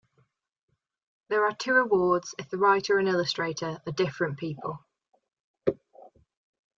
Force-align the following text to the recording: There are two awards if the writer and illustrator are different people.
There 1.29 1.45
are 1.45 1.53
two 1.53 1.73
awards 1.75 2.33
if 2.39 2.49
the 2.49 2.57
writer 2.57 2.97
and 2.97 3.07
illustrator 3.07 3.79
are 3.85 3.91
different 3.91 4.39
people. 4.39 4.83